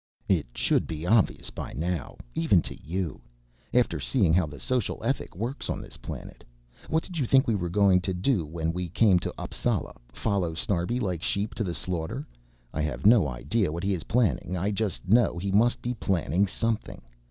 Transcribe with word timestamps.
"It 0.27 0.47
should 0.55 0.87
be 0.87 1.05
obvious 1.05 1.51
by 1.51 1.73
now 1.73 2.17
even 2.33 2.63
to 2.63 2.75
you 2.83 3.21
after 3.71 3.99
seeing 3.99 4.33
how 4.33 4.47
the 4.47 4.59
social 4.59 4.99
ethic 5.03 5.35
works 5.35 5.69
on 5.69 5.79
this 5.79 5.97
planet. 5.97 6.43
What 6.89 7.03
did 7.03 7.19
you 7.19 7.27
think 7.27 7.45
we 7.47 7.53
were 7.53 7.69
going 7.69 8.01
to 8.01 8.13
do 8.15 8.43
when 8.43 8.73
we 8.73 8.89
came 8.89 9.19
to 9.19 9.31
Appsala 9.37 9.95
follow 10.11 10.55
Snarbi 10.55 10.99
like 10.99 11.21
sheep 11.21 11.53
to 11.53 11.63
the 11.63 11.75
slaughter? 11.75 12.25
I 12.73 12.81
have 12.81 13.05
no 13.05 13.27
idea 13.27 13.71
what 13.71 13.83
he 13.83 13.93
is 13.93 14.05
planning. 14.05 14.57
I 14.57 14.71
just 14.71 15.07
know 15.07 15.37
he 15.37 15.51
must 15.51 15.83
be 15.83 15.93
planning 15.93 16.47
something. 16.47 17.03